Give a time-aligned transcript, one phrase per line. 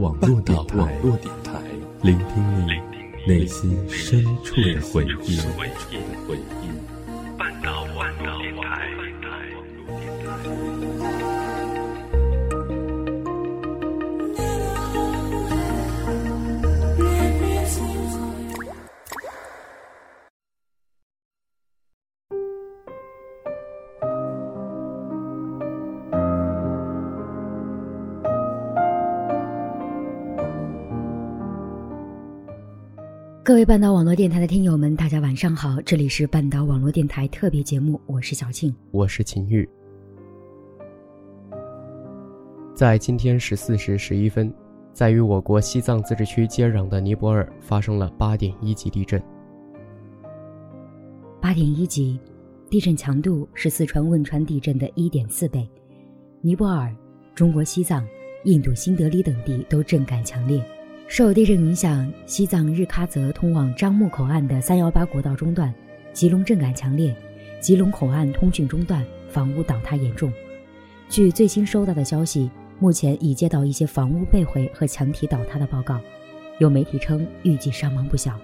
[0.00, 0.56] 网络电
[1.44, 1.60] 台，
[2.00, 2.72] 聆听你
[3.30, 5.38] 内心深处的回忆。
[33.50, 39.68] 各位半岛网络电台的听友们，大家晚上好，这里是半岛网络电台特别节目，我是小庆，我是秦玉。
[42.76, 44.54] 在今天十四时十一分，
[44.92, 49.20] 在与我国西藏自治区接壤的尼泊尔发生了八点一级地震。
[51.40, 52.20] 八点一级，
[52.70, 55.68] 地震强度是四川汶川地震的一点四倍，
[56.40, 56.94] 尼泊尔、
[57.34, 58.06] 中国西藏、
[58.44, 60.64] 印度新德里等地都震感强烈。
[61.10, 65.74] 受地震影响，西藏日喀则通往樟木口岸的三幺八国道中断，
[66.12, 67.12] 吉隆震感强烈，
[67.58, 70.32] 吉隆口岸通讯中断，房屋倒塌严重。
[71.08, 75.98] 据最新收到的消息，目前已接到一些房屋被毁和墙体倒塌的报告。
[76.60, 78.38] 有媒体称，预计伤亡不小。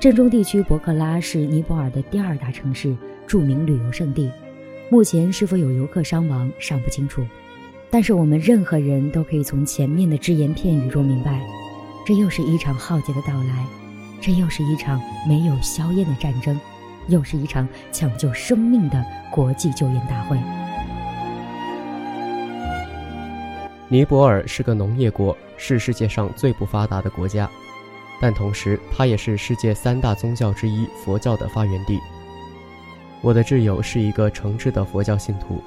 [0.00, 2.96] 震中地区博克拉是尼泊尔的第二大城市，
[3.28, 4.28] 著名旅游胜地。
[4.90, 7.24] 目前是否有游客伤亡尚不清楚，
[7.90, 11.40] 但是我们任何人都可以从前面的只言片语中明白。
[12.06, 13.66] 这又是一场浩劫的到来，
[14.20, 16.56] 这又是一场没有硝烟的战争，
[17.08, 20.38] 又是一场抢救生命的国际救援大会。
[23.88, 27.50] 尼泊尔是个农业国，是世界上最不发达的国家，
[28.20, 31.98] 但同时它也是世界三大宗教之一佛教的发源地。
[33.20, 35.60] 我的挚友是一个诚挚的佛教信徒，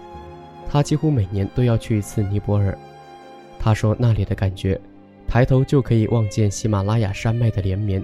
[0.70, 2.78] 他几乎每年都要去一次尼泊尔。
[3.60, 4.80] 他说那里的感觉。
[5.30, 8.04] 抬头就可以望见喜马拉雅山脉的连绵，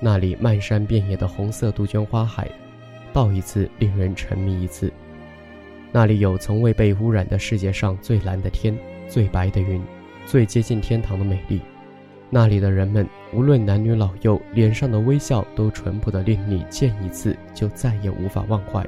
[0.00, 2.50] 那里漫山遍野的红色杜鹃花海，
[3.12, 4.92] 到一次令人沉迷一次。
[5.92, 8.76] 那里有从未被污染的世界上最蓝的天、
[9.08, 9.80] 最白的云、
[10.26, 11.60] 最接近天堂的美丽。
[12.28, 18.84] 那里的人们无论男女老幼，脸上的微笑都淳朴的令你见一次就再也无法忘怀。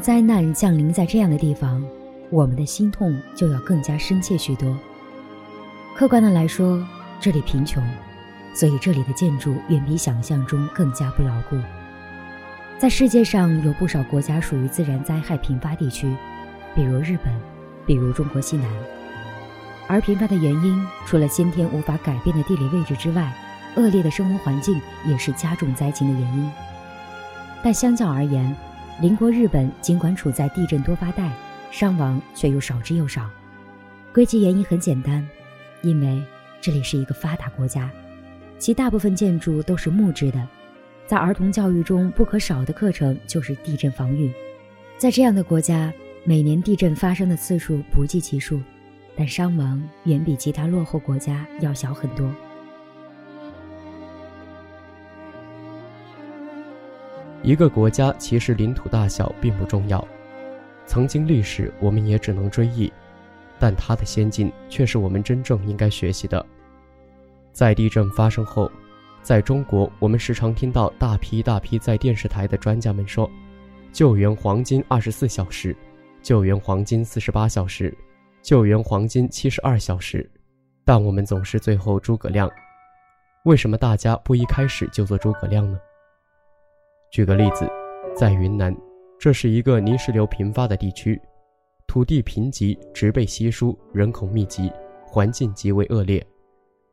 [0.00, 1.82] 灾难降临在这样的地方，
[2.30, 4.76] 我们的心痛就要更加深切许多。
[5.96, 6.84] 客观的来说，
[7.20, 7.82] 这里贫穷，
[8.54, 11.56] 所以这里的建筑远比想象中更加不牢固。
[12.78, 16.14] 在世界上有不少国家属于自然灾害频发地区，
[16.74, 17.32] 比如日本，
[17.84, 18.68] 比如中国西南。
[19.88, 23.32] 而频发的原因，除了先天无法改变的地理位置之外，
[23.76, 26.50] 恶劣的生活环境也是加重灾情的原因。
[27.62, 28.54] 但相较而言，
[29.00, 31.30] 邻国日本尽管处在地震多发带，
[31.70, 33.30] 伤亡却又少之又少。
[34.12, 35.24] 归结原因很简单，
[35.82, 36.20] 因为
[36.60, 37.88] 这里是一个发达国家，
[38.58, 40.48] 其大部分建筑都是木质的。
[41.06, 44.32] 在儿童教育中不可少的课程就是地震防御。
[44.96, 45.92] 在这样的国家，
[46.24, 48.60] 每年地震发生的次数不计其数，
[49.14, 52.28] 但伤亡远比其他落后国家要小很多。
[57.48, 60.06] 一个国家其实领土大小并不重要，
[60.84, 62.92] 曾经历史我们也只能追忆，
[63.58, 66.44] 但它的先进却是我们真正应该学习的。
[67.50, 68.70] 在地震发生后，
[69.22, 73.30] 在中国我们时常听到大批大批在电视台的专家们说
[73.94, 75.74] ：“救援黄金二十四小时，
[76.20, 77.96] 救援黄金四十八小时，
[78.42, 80.30] 救援黄金七十二小时。”
[80.84, 82.46] 但我们总是最后诸葛亮，
[83.46, 85.78] 为什么大家不一开始就做诸葛亮呢？
[87.10, 87.66] 举个例子，
[88.14, 88.76] 在云南，
[89.18, 91.18] 这是一个泥石流频发的地区，
[91.86, 94.70] 土地贫瘠，植被稀疏，人口密集，
[95.06, 96.24] 环境极为恶劣。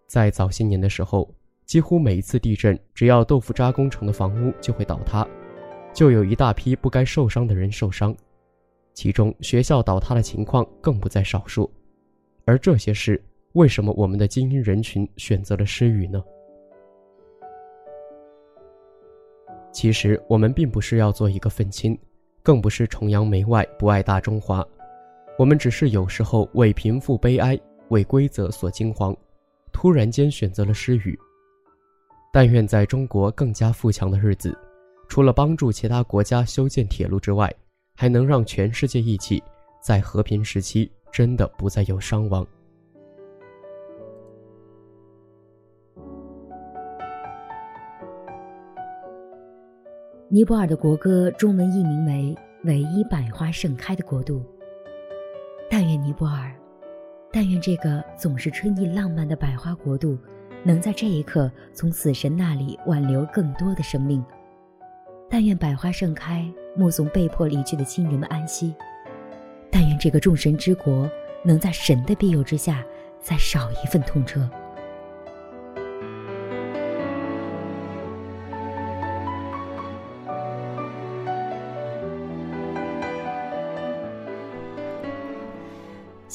[0.07, 1.29] 在早些年的时候，
[1.65, 5.27] 几乎每一次地震，只要豆腐渣工程的房屋就会倒塌，
[5.93, 8.15] 就有一大批不该受伤的人受伤，
[8.93, 11.69] 其中学校倒塌的情况更不在少数。
[12.45, 13.21] 而这些事，
[13.53, 16.23] 为什么我们的精英人群选择了失语呢？
[19.75, 21.99] 其实我们并不是要做一个愤青，
[22.41, 24.65] 更不是崇洋媚外、不爱大中华，
[25.37, 29.13] 我们只是有时候为贫富悲哀、为规则所惊慌，
[29.73, 31.19] 突然间选择了失语。
[32.31, 34.57] 但愿在中国更加富强的日子，
[35.09, 37.53] 除了帮助其他国家修建铁路之外，
[37.97, 39.43] 还能让全世界一起，
[39.81, 42.47] 在和平时期真的不再有伤亡。
[50.27, 52.35] 尼泊尔的国歌中文译名为
[52.67, 54.43] 《唯一百花盛开的国度。
[55.69, 56.51] 但愿尼泊尔，
[57.31, 60.17] 但愿这个总是春意浪漫的百花国度，
[60.63, 64.25] 能在这一刻从死神那里挽留更多的生命。
[65.29, 66.43] 但愿百花盛开，
[66.75, 68.73] 目送被迫离去的亲人们安息。
[69.69, 71.07] 但愿这个众神之国，
[71.43, 72.83] 能在神的庇佑之下，
[73.19, 74.49] 再少一份痛彻。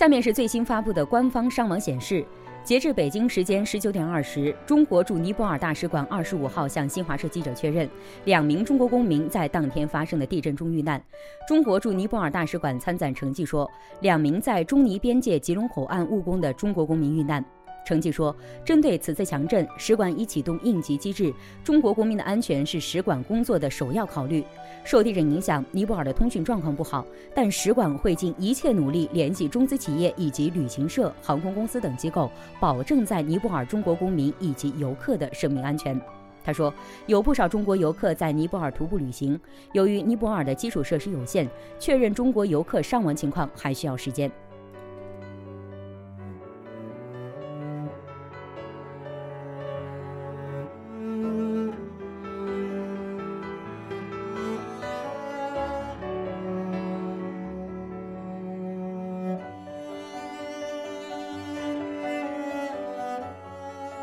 [0.00, 2.25] 下面是最新发布的官方伤亡显示，
[2.64, 7.87] 截至北京时间十九点二十，中国驻尼泊尔大使馆二十五号向新华社记者确认，
[8.25, 10.99] 两名中国公民在当天发生的地震中遇难。
[11.47, 13.70] 中国驻尼泊尔大使馆参赞成绩说，
[14.00, 17.44] 两名在中尼边界吉隆口岸务工的中国公民遇难。
[17.85, 18.35] 成绩说，
[18.65, 21.32] 针对此次强震，使馆已启动应急机制。
[21.65, 24.44] 中国公民的安全是使馆工作的首要考虑。
[24.85, 27.05] 受地震影响，尼泊尔的通讯状况不好，
[27.35, 32.31] 但使馆会尽一切努力联系中资企业以及旅行社、航空公司等机构，
[32.61, 36.00] 保证在尼泊尔中国公民以及游客的生命安全。
[36.43, 36.73] 他说，
[37.06, 39.38] 有不少中国游客在尼泊尔徒步旅行，
[39.73, 41.47] 由于尼泊尔的基础设施有限，
[41.79, 44.31] 确认中国游客伤亡情况还需要时间。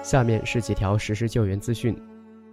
[0.07, 1.94] 下面是几条实时救援资讯。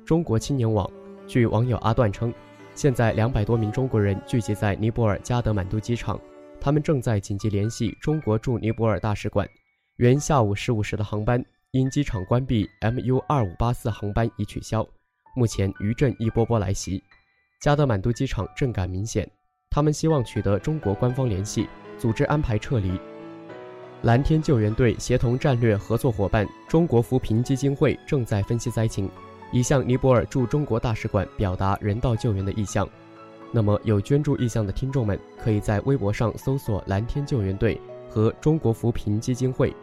[0.04, 0.90] 中国青年网，
[1.24, 2.34] 据网友阿段称，
[2.74, 6.20] 现在两百多名中国人聚集在尼泊尔加德满都机场，
[6.60, 9.48] 他们正在紧急联系中国驻尼泊尔大使馆。
[9.98, 11.40] 原下午十五时的航班
[11.70, 14.84] 因机场关闭，MU 二五八四航班已取消。
[15.36, 17.00] 目前余震一波波来袭，
[17.60, 19.30] 加德满都机场震感明显。
[19.70, 21.68] 他们希望取得中国官方联系，
[21.98, 22.98] 组织安排撤离。
[24.04, 29.08] 蓝天救援队协同战略合作伙伴中国扶贫基金会正在分析灾情，
[29.50, 32.86] 已向尼泊尔驻中国大使馆表达人道救援的意向。
[33.50, 37.80] 那么，有捐助意向的听众们，可以在微博上搜索“蓝天救援队”
[38.10, 39.74] 和“中国扶贫基金会”，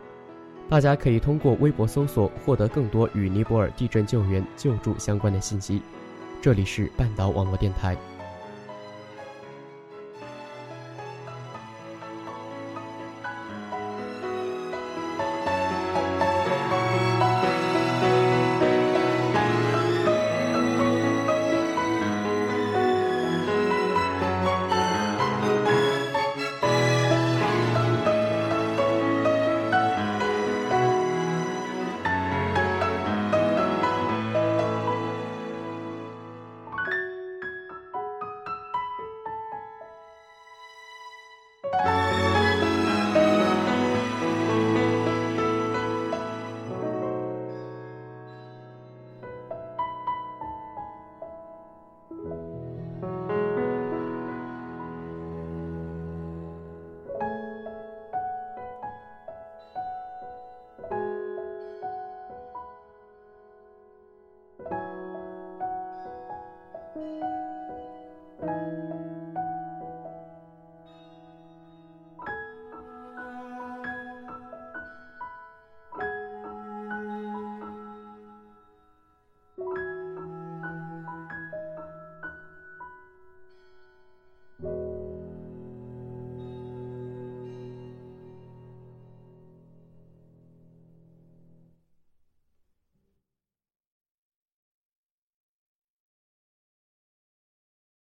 [0.69, 5.81] 大家可以通过微博搜索获得更多与尼泊尔地震救援救助相关的信息。
[6.39, 7.97] 这里是半岛网络电台。